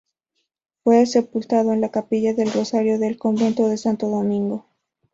[0.83, 4.65] Fue sepultado en la capilla del Rosario, del convento de Santo Domingo.